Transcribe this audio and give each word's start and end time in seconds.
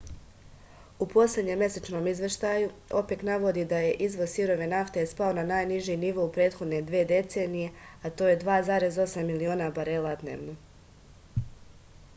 u 1.05 1.07
poslednjem 1.09 1.59
mesečnom 1.63 2.07
izveštaju 2.11 2.71
opek 3.01 3.21
navodi 3.29 3.65
da 3.75 3.81
je 3.87 3.91
izvoz 4.07 4.31
sirove 4.33 4.69
nafte 4.73 5.03
spao 5.13 5.35
na 5.41 5.45
najniži 5.53 5.97
nivo 6.07 6.25
u 6.29 6.35
prethodne 6.41 6.81
dve 6.91 7.03
decenije 7.15 7.69
a 8.01 8.13
to 8.21 8.31
je 8.35 8.41
2,8 8.49 9.29
miliona 9.33 9.69
barela 9.81 10.15
dnevno 10.27 10.57